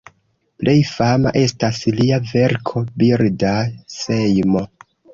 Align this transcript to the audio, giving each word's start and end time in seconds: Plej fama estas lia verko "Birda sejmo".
Plej 0.63 0.73
fama 0.91 1.33
estas 1.43 1.83
lia 1.99 2.19
verko 2.33 2.85
"Birda 3.05 3.55
sejmo". 4.01 4.69